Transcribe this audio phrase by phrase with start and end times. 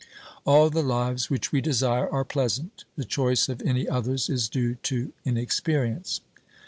[0.47, 4.73] All the lives which we desire are pleasant; the choice of any others is due
[4.81, 6.21] to inexperience.